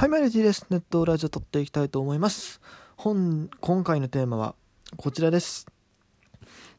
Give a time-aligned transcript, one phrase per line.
[0.00, 0.64] はい、マリティです。
[0.70, 2.62] ネットラジオ撮っていきたいと思います。
[2.96, 4.54] 本、今回のテーマは
[4.96, 5.66] こちらです。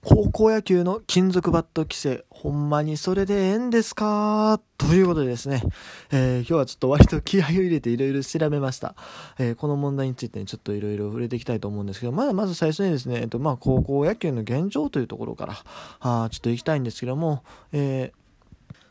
[0.04, 4.60] 高校野球の金属バット規制、ほんまにそれでええんですか？
[4.80, 5.62] ということでですね、
[6.10, 8.96] えー今日はちょっと割と気合を入れていろいろ調べました。
[9.38, 15.54] えーこの問題についてねちょっといろいろ触れていきたいと思うんですけど、まだまず最初にですね、えっと、まあ、高校野球の現状というところから、
[16.00, 18.22] あちょっと行きたいんですけども、えー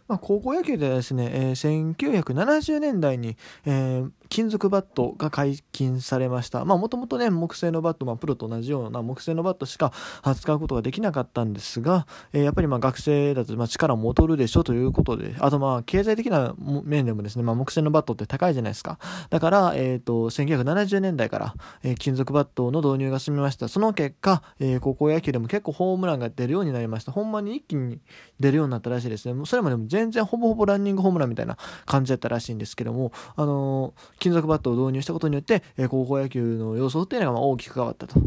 [0.07, 3.37] まあ、高校野球ではですね、えー1970年代に、
[3.67, 6.65] えー金属バットが解禁されました。
[6.65, 18.99] まあ、もともとね、木製のバット、まあ、プロと同じような木製のバットしか扱うことができなかったんですが、えーやっぱりまあ学生だとまあ力も劣るでしょということで、あとまあ経済的な面でもですね、まあ、木製のバットって高いじゃないですか。
[19.31, 23.69] だから、えっ、と、1970年代から、えー金属バットの導入が進みました。
[23.69, 27.11] その結果、えー高校野球でも結構ホームランが出るようになりました。
[27.11, 27.99] ほんまに一気に
[28.39, 29.45] 出るようになったらしいですね。
[29.45, 31.57] それまでも全然ほぼほぼランニングホームランみたいな
[31.87, 38.21] 感じだったらしいんですけども、あのー金属バットを導入したことによって、えー高校野球の様相っていうのがまあ大きく変わったと。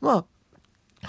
[0.00, 0.24] まあ、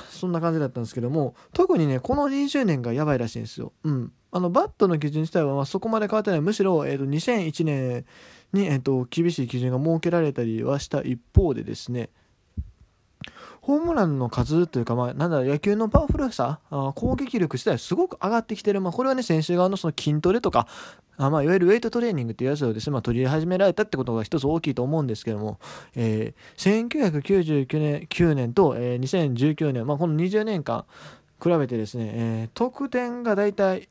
[0.09, 3.73] そんな感じだったんですけども、特にね、この20年がやばいらしいんですよ。
[3.83, 4.11] うん。
[4.31, 6.41] あの、バットの基準自体はまあそこまで変わってない。
[6.41, 8.05] むしろ、えーと、2001年
[8.53, 12.09] に、えーと、厳しい基準が設けられたりはした一方でですね、
[13.65, 18.79] ホームランの数というか、まあ、なんだ、野球のパワフルさ、あ攻撃力自体すごく上がってきてる。
[18.79, 20.67] まあ、これはね、選手側のその筋トレとか、
[21.17, 25.57] あまあ、いわゆるウェイトトレーニングっていうやつをですね、まあ、取り始められたってことが一つ大きいと思うんですけども、
[25.95, 30.85] えー1999年 ,9 年と、えー2019年、まあ、この20年間
[31.41, 33.89] 比べてですね、えー得点がだいたい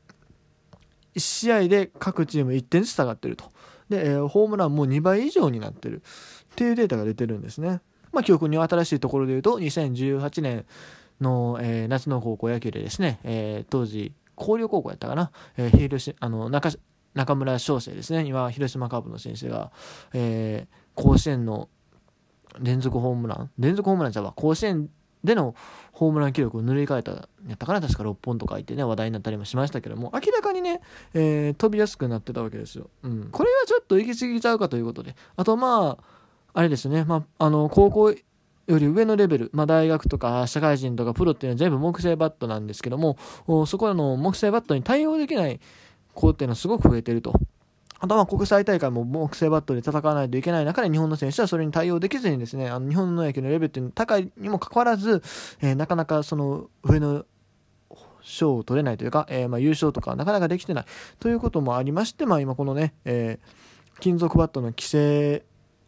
[1.15, 3.43] 1試合で各チーム1点ずつ下がってると。
[3.89, 7.81] で、えーホームランも2倍以上になってるっていうデータが出てるんですね。
[8.15, 10.65] まあ、記憶に新しいところで言うと、2018年
[11.21, 16.69] の、えー夏の高校野球でですね、えー当時、広陵高校やったかな、えー広島あの中
[17.13, 19.71] 中村翔成ですね、今、広島カープの選手が、
[20.13, 21.67] えー甲子園の
[22.61, 24.89] 連続ホームラン、連続ホームランじゃわ、甲子園
[25.25, 25.55] での
[25.91, 30.79] ホームラン記録を塗り替えた、やったかな、確か6本とかいてね、話題になったりもしましたけども、明らかにね、
[31.13, 32.89] えー飛びやすくなってたわけですよ。
[33.03, 33.29] うん。
[33.31, 36.03] これはちょっと行き過ぎちゃうかということで、あとまあ、
[36.55, 38.17] あれですね、まあ、あの、高校よ
[38.67, 43.17] り上のレベル、まあ、大学とか社会人とかプロっていうのは全部木製バットなんですけども、
[43.67, 45.59] そこらの木製バットに対応できない
[46.13, 47.33] 子っていうのはすごく増えてると。
[47.99, 55.23] あとは国際大会も木製バットで戦わないといけない中で日本の選手はそれに対応できずにですね、あの日本の野球のレベルっていうのは高いにもかかわらず、
[55.61, 57.25] えーなかなかその上の
[58.21, 60.85] 賞を取れないというか、えーま優勝とかなかなかできてない
[61.19, 63.65] ということもありまして、まあ今このね、えー
[64.01, 65.45] 金属バットの規制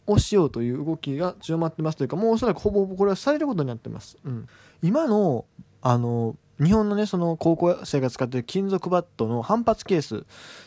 [0.07, 4.18] をしようという動きが強まってますというか、もうおそらくほぼほぼこれはされることになってます。
[4.23, 4.47] うん、
[4.81, 5.45] 今の、
[5.81, 10.22] あの、日本のね、その高校生が使っている金属バットの反発ケースっ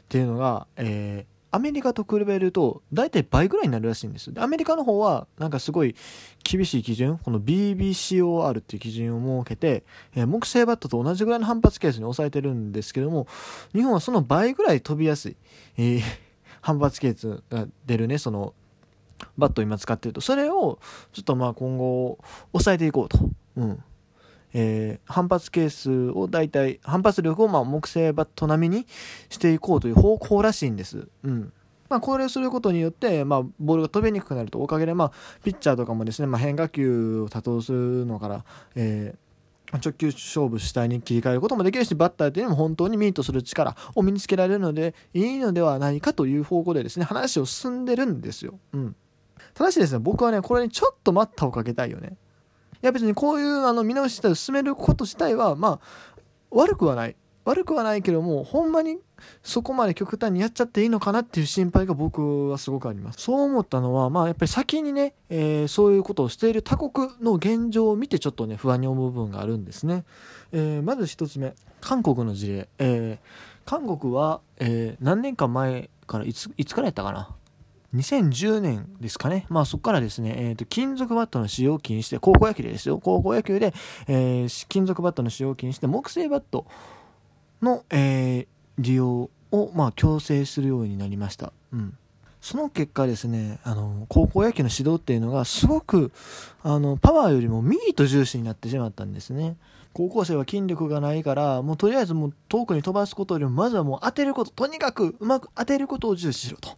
[0.08, 5.96] ていうのが、えーアメリカと比べると大体倍ぐらいになるらしいんですでアメリカの方はなんかすごい
[6.44, 9.82] 厳しい基準この BBCOR っていう基準を設けて、
[10.14, 13.26] えー木製バットと同じぐらいの反発ケースに抑えてるんですけども
[13.74, 15.36] 日本はその倍ぐらい飛びやすい、
[15.76, 16.00] えー
[16.62, 18.52] 反発ケースが出るねその
[19.36, 20.20] バットを今使ってると。
[20.20, 20.78] それを
[21.12, 22.18] ちょっとまあ今後
[22.52, 23.18] 抑えていこうと、
[23.56, 23.82] うん。
[24.52, 28.86] えー反発ケースを大体反発力をまあ木製バット並みに
[29.28, 31.08] していこうという方向らしいんです。
[31.22, 31.52] うん。
[31.88, 38.44] まあ、これをすることによって、まあ、ボールが飛びにくくなるとおかげで、まあ、ピッチャーとかもですね、まあ、変化球を多投するのから、
[38.76, 39.30] えー
[39.78, 48.58] 直球勝負主体に切り替えることもできるしバッターっていうのも本当にミートする力を身につけられるのでいいのではないかという方向でですね話を進んでるんですよ。
[48.72, 48.96] うん、
[49.54, 52.16] ただしですね僕はねこれにちょっと待ったをかけたいよね。
[52.82, 56.20] いや別にこういうあの見直し自体を進めること自体はまあ
[56.50, 57.16] 悪くはない。
[57.46, 58.98] 悪くはないけどもほんまに
[59.42, 63.22] そこまで極端にやっちゃっていいのかなっていう心配が僕はすごくあります。
[63.22, 70.04] そう思ったのはまあやっぱり先にね、えーそういうことをしている他国の現状を見てちょっとね不安に思う部分があるんですね、
[70.52, 77.34] えーまず一つ目韓国の事例、えー韓国は、えー何年か前からいついつからやったかな？
[77.94, 79.46] 2010年ですかね。
[79.48, 82.98] まあそこからですね、えーと、金属バットの使用を禁止して、高校野球ですよ。
[82.98, 83.74] 高校野球で、
[84.06, 86.66] えー金属バットの使用を禁止して、木製バット
[87.62, 88.46] の、えー
[88.80, 91.52] 利用を、まあ、強制するようになりました。
[91.72, 91.96] うん。
[92.40, 96.10] その結果ですね、あの、高校野球の指導っていうのがすごく、
[96.62, 99.56] あの、パワーよりもミート重視になってしまったんですね。
[99.92, 106.70] 高校生は筋力がないから、もうとりあえずもう遠くに飛ばすことよりも、まずはもう当てること、とにかくうまく当てることを重視しろと。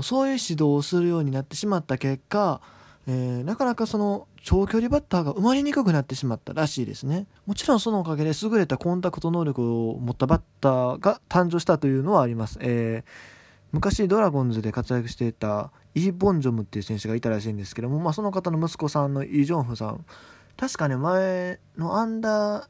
[0.00, 2.62] そういう指導をするようになってしまった結果、
[3.06, 7.26] えーなかなかその長距離バッターが生まれにくくなってしまったらしいですね。
[7.46, 12.58] もちろんそのおかげで優れたコンタクト能力を持ったバッターが誕生したというのはあります。
[12.60, 13.32] えー
[13.72, 20.04] 昔ドラゴンズで活躍していたイ・ボンジョムっていう選手がいたらしいんですけども、まあ、その方の息子さんのイ・ジョンフさん
[20.58, 22.66] 確かね前のアンダー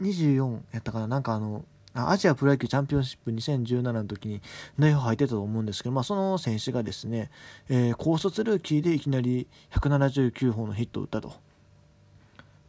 [0.00, 1.64] 24やったかななんかあの
[1.96, 4.42] アジアプロ野球チャンピオンシップ2017の時に
[4.78, 7.30] 内容入ってたと思うんですけど、まあ、その選手がですね、
[7.68, 11.34] えー、高卒ルーキーでいきなり179本のヒットを打ったと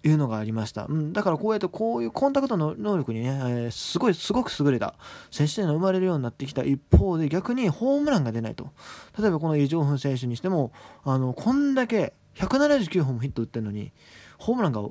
[0.03, 4.95] いうのがありました、うん、だからこうやってこういうコンタクトの能力にね、えー、すごいすごく優れた
[5.31, 8.71] 選手というのが生まれるようになってきた一方で逆にホームランが出ないと。
[9.19, 10.71] 例えばこのイ・ジョンフン選手にしても
[11.03, 13.91] あのこんだけ179本もヒット打ってるのに
[14.37, 14.83] ホームランが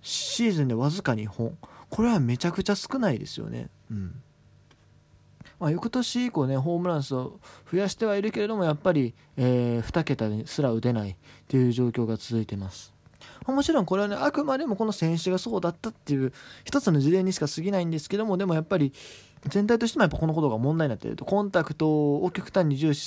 [0.00, 1.56] シーズンでわずか2本。
[1.90, 3.68] これはめちゃくちゃ少ないですよね。
[3.92, 4.22] うん
[5.62, 7.38] まあ、翌年以降ねホームラン数を
[7.70, 11.16] 増やしてはいるけれどもやっぱり、えー、2桁にすら打てない
[11.46, 12.92] という状況が続いてます。
[13.46, 16.32] もちろんこれはねあくまでもこの選手がそうだったっていう
[16.64, 18.92] 一つの事例にしか過ぎないんですけどもでもやっぱり
[19.46, 23.00] 全体としてもやっぱこのことが問題になっているとコンタクトを極端に重視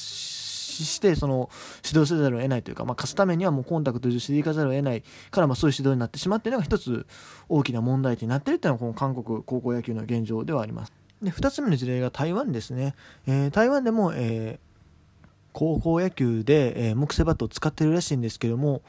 [0.83, 1.49] してその
[1.85, 7.05] 指導せざるを得ないというか、まあ、勝つためにはもうコンタクト重視でいかざるを得ないからまあそういう指導になってしまっているのが一つ
[7.47, 10.93] 大きな問題点になっているというのがこの韓国高校野球の現状ではあります。
[11.21, 12.95] で2つ目の事例が台湾ですね、
[13.25, 18.81] えー、台湾でも、えー、高校野球で、えー、木製バットを使ってるらしいんですけども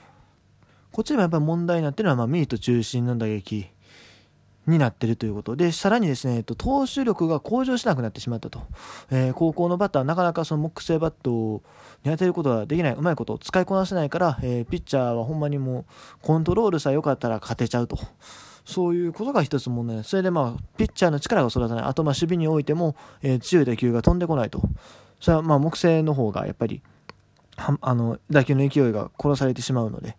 [0.90, 3.66] こっちでもやっぱり問題になってるのは、まあ、ミート中心の打撃
[4.66, 8.62] になってるということで、さらにですね、えっと投手力が向上しなくなってしまったと。
[9.10, 11.62] えー、高校のバッターはなかなかその木製バット
[12.04, 15.84] に当てることができない、うまいことを使いこなせないから、えー、ピッチャーはほんまにもう
[16.22, 17.98] コントロールさえ良かったら勝てちゃうと。
[18.64, 20.10] そういうことが一つ問題です。
[20.10, 21.84] それでまあ、ピッチャーの力が育たない。
[21.84, 24.60] あとまあ、守備においても、えー、強い打球が飛んでこないと。
[25.20, 26.82] それはまあ、木製の方がやっぱり、
[27.56, 30.16] あの、打球の勢いが殺されてしまうので、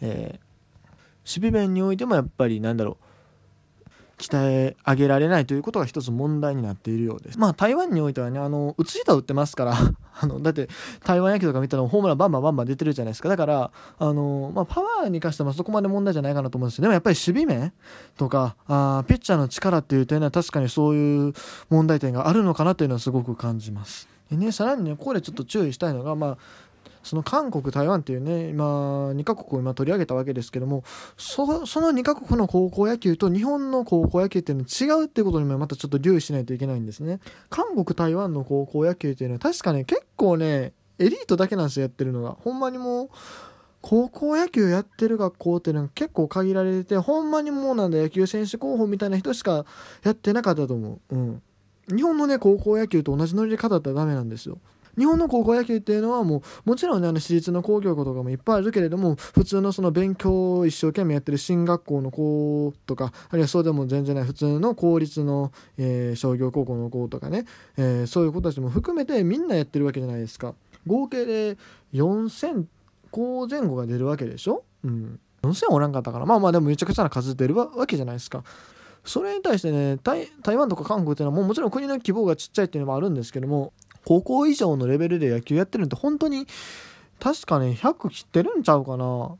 [0.00, 3.04] えー、守備面においてもやっぱりなんだろう
[4.18, 7.38] 鍛え上げられないということが一つ問題になっているようです。
[7.38, 9.74] まあ台湾においてはね、あの、打つ人は打ってますから
[10.20, 10.68] あの、だって
[11.04, 13.28] 台湾野球とか見たらホームランバンバンバンバン出てるじゃないですか。
[13.28, 16.82] だから、あの、まあパワーに関してはそこまで問題じゃないかなと思うんですよ。
[16.82, 17.72] でもやっぱり守備面
[18.16, 21.32] とか、あピッチャーの力っていう点は確かにそういう
[21.70, 24.08] 問題点があるのかなというのはすごく感じます。
[24.30, 26.38] でね、さらにね、ここでちょっと注意したいのが、まあ、
[27.04, 30.82] その韓国、台湾っていうね、今、2カ国を今取り上げたわけですけども、
[31.16, 37.20] そその2カ国の高校野球と日本の高校野球っていうのは違うっていうことにもまたちょっと留意しないといけないんですね。
[37.50, 42.32] 韓国、台湾の高校野球っていうのは確かね、結構ね、エリートだけなんですよ、やってるのが。
[42.32, 43.08] ほんまにもう、
[43.82, 49.66] 高校野球やってる学校っていうのは結構限られてて、ほんまにもうなんだ野球選手候補みたいな人しか
[50.02, 51.14] やってなかったと思う。
[51.14, 51.42] うん。
[51.94, 54.58] 日本のね、高校野球と同じノリで語ったらダメなんですよ。
[54.96, 67.44] 日本の高校野球っていうのはもうもちろんねあの私立の工業校とかもいっぱいあるけれども普通のその勉強を一生懸命やってる進学校の子とかあるいはそうでも全然ない普通の公立の、えー、商業高校の子とかね、
[67.76, 70.54] えー、そういう子たちも含めてみんなやってるわけじゃないですか。
[70.86, 71.56] 合計で
[71.94, 72.64] 4000
[73.10, 78.44] 校前後が出るわけでしょ、うん、4000おらんかったからまあまあでもめちゃくちゃな数出るわけじゃないですか。
[79.04, 83.74] それに対してね台湾とか韓国っていうのはもうもちろん国の規模がちっちゃいっていうのもあるんですけども
[84.04, 86.46] 高校以上のレベルで野球やってるのって本当に
[87.20, 89.36] 確かね100切ってるんちゃうかな。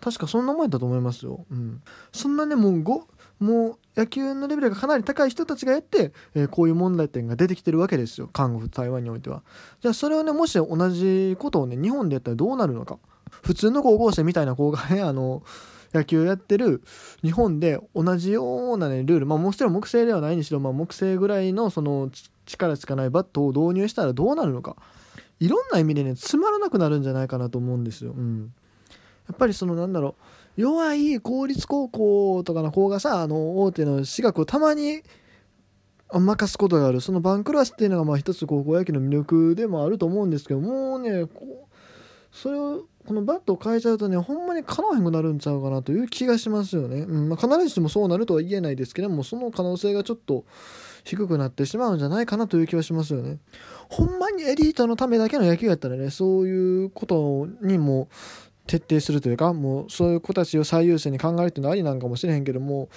[0.00, 1.82] 確かそんな前だと思いますよ、うん、
[2.12, 3.00] そんなねもう5
[3.40, 8.28] もう野球のレベルがかなり高い人たちがやって、えー、こういう問題点が出てきてるわけですよ。
[8.30, 9.42] 韓国台湾においては。
[9.80, 12.98] じゃあそれをねもし同じことをね日本でやったらどうなるのか。
[13.42, 15.42] 普通の高校生みたいな子がねあの
[15.92, 16.82] 野球やってる
[17.22, 19.26] 日本で同じようなねルール。
[19.26, 22.10] まあもちろん木製ではないにしろ、まあ、木製ぐらいのその
[22.46, 24.76] 力しかないバットを導入したらどうなるのか。
[25.40, 28.12] いろんな意味でねつまらなくなるんじゃないかなと思うんですよ。
[28.12, 28.52] うん、
[29.28, 30.14] やっぱりそのなんだろ
[30.56, 30.60] う。
[30.60, 35.02] 弱い公立高校とかの子がさあの大手の私学をたまに
[36.12, 37.00] 任すことがある。
[37.00, 41.26] そのバンクラスっていうのがまあ一つ高校野球の魅力でもあると思うんですけどもうね
[42.30, 47.28] それをこのバットを変えちゃうとねほんまにかなわへんくなるんちゃうかなという気がしますよね、うん。
[47.28, 50.44] まあ、必ずしもそうなるとは言えないですけどもその可能性がちょっと
[51.04, 53.38] 低くなってしまうんじゃないかなという気はしますよね。
[53.88, 58.08] ほんまにエリートのためだけの野球やったらね、そういうことにも
[58.66, 62.88] 徹底するというか、もうそういう子たちを最優先に考えるっていうのはありなんかもしれへんけども、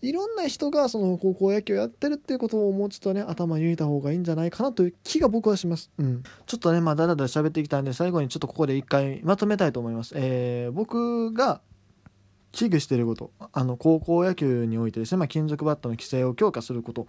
[0.00, 5.90] いろんな人がその高校野球やってるっていうことをもうちょっとね、頭に入れた方がいいんじゃないかなという気が僕はします。
[5.98, 6.22] うん。
[6.46, 10.12] ちょっとね、まあ、だらだら喋ってきたんで、最後にちょっとここで一回まとめたいと思います。
[10.14, 11.60] えー、僕が
[12.52, 17.08] 危惧していること、あの、高校野球においてですね、まあ、金属バットの規制を強化すること、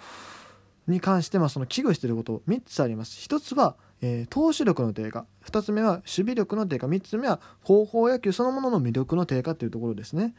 [0.87, 3.17] に関してはその危惧していること3つあります。
[3.27, 10.33] 1つは、えー、投手力の低下2つ目は守備力の低下3つ目は高校野球そのものの魅力の低下というところですね。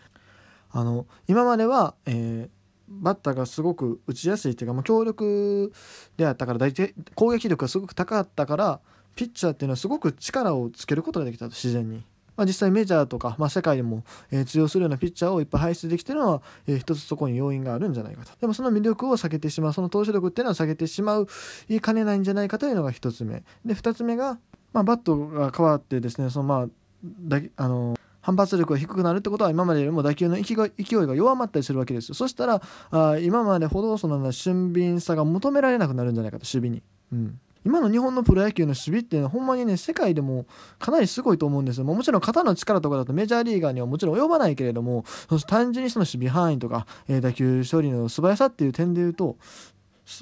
[0.71, 5.73] あの今までは、えー、バッターがすごく打ちやすいっていうか、まあ、強力
[6.17, 8.81] であったから大体攻撃力がすごく高かったから
[9.15, 12.05] ピッチャーっていうのはすごく力をつけることができたと自然に。
[12.39, 18.31] まあ、実際メジャーとか、まあ、世界でも、え、通用するようなピッチャーをいっぱい輩出できてるのは、えー、一つそこに要因があるんじゃないかと。
[18.41, 21.27] でもその魅力を下げてしまう、その投手力っていうのは下げてしまう、
[21.69, 23.43] いかねないんじゃないかというのが一つ目。
[23.65, 24.39] で、二つ目が、
[24.73, 26.69] まあ、バットが変わってですね、そのまあ、
[27.03, 40.47] だあの反発力が低くなるってことは今までよりも打球の勢いが弱まったりするわけですよそしたらあ今までほどその俊敏さが求められなくなるんじゃないかと守備に、うん、今の日本のプロ野球の守備っていうのはほんまにね世界でも
[40.79, 45.05] かなりすごいと思うんですよもちろん肩の力とかだとメジャーリーガーにはもちろん及ばないけれども
[45.47, 49.37] 単純にその守備範囲とか、えー、打球処理の素早さっていう点で言うと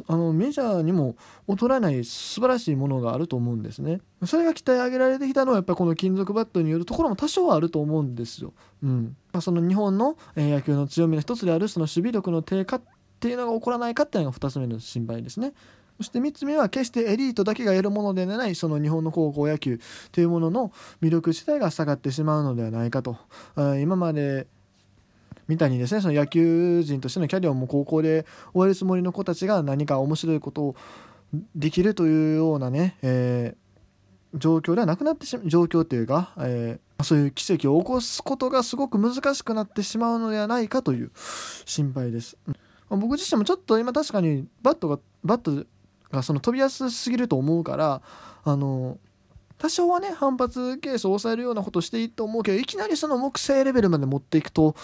[0.08, 1.16] あのメジャーにも
[1.46, 4.00] 劣らない素晴らしいものがあると思うんですね。
[4.24, 8.52] それが鍛え上げられてきたのはやっぱりこの金属バットによるところも多少はあると思うんですよ。
[8.82, 12.82] うん、その日本の野球の強みの一つであるその守備力の低下っ
[13.20, 15.52] ていうのが起こらないかっていうのが2つ目の心配ですね。
[15.98, 19.80] そして3つ目は決してエリートだけが得るものではないその日本の高校野球
[20.12, 23.16] というものの魅力自体が下がってしまうのではないかと
[23.80, 24.46] 今まで
[25.48, 30.76] みたいにですねその野球人としてのキャリアも高校で終わるつもりの子たちが何か面白いことを
[31.54, 41.10] できるというようなね、えー、状況ではなくなってしまう状況というか、えー、そういう奇跡を起こすことがすごく難しくなってしまうのではないかという
[41.64, 42.36] 心配です。
[42.88, 45.66] 僕自身もちょっと今確かにバットがバット
[46.16, 48.02] がその飛びやすすぎると思うから
[48.44, 48.98] あの
[49.58, 54.74] 多少はね反発ケースを抑えるようなことしていいと思うけどいきなりその木星レベルまで持っていくと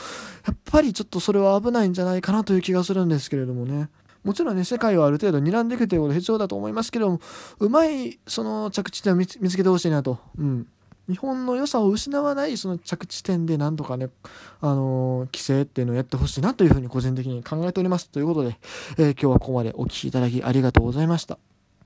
[0.47, 3.89] やっぱりちょっとそれは危ないんじゃないかなという気がするんですけれどもね。
[4.25, 7.21] もちろんね世界はある程度睨んでいくということは必要だと思いますけども
[7.59, 10.69] うまいその着地点を見つけてほしいなと、うん、
[11.09, 14.09] 日本の良さを失わないその着地点でなんとかね、
[14.61, 18.57] あのー、規制っていうのをやってほしいなというふうに個人的に考えておりますということで、
[18.99, 21.39] えー、今日はここまでお聴きいただきありがとうございました。